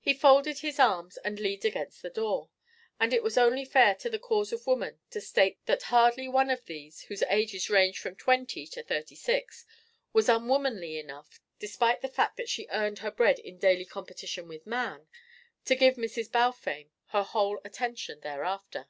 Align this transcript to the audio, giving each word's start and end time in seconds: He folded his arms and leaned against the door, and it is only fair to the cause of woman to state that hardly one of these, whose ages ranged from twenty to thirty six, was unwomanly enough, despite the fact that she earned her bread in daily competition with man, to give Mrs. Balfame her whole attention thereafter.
He 0.00 0.14
folded 0.14 0.60
his 0.60 0.78
arms 0.78 1.18
and 1.18 1.38
leaned 1.38 1.66
against 1.66 2.00
the 2.00 2.08
door, 2.08 2.48
and 2.98 3.12
it 3.12 3.22
is 3.22 3.36
only 3.36 3.66
fair 3.66 3.94
to 3.96 4.08
the 4.08 4.18
cause 4.18 4.50
of 4.50 4.66
woman 4.66 4.98
to 5.10 5.20
state 5.20 5.58
that 5.66 5.82
hardly 5.92 6.26
one 6.26 6.48
of 6.48 6.64
these, 6.64 7.02
whose 7.02 7.22
ages 7.28 7.68
ranged 7.68 7.98
from 7.98 8.16
twenty 8.16 8.66
to 8.68 8.82
thirty 8.82 9.14
six, 9.14 9.66
was 10.14 10.30
unwomanly 10.30 10.98
enough, 10.98 11.38
despite 11.58 12.00
the 12.00 12.08
fact 12.08 12.38
that 12.38 12.48
she 12.48 12.66
earned 12.70 13.00
her 13.00 13.10
bread 13.10 13.38
in 13.40 13.58
daily 13.58 13.84
competition 13.84 14.48
with 14.48 14.66
man, 14.66 15.06
to 15.66 15.74
give 15.76 15.96
Mrs. 15.96 16.32
Balfame 16.32 16.90
her 17.08 17.22
whole 17.22 17.60
attention 17.62 18.20
thereafter. 18.20 18.88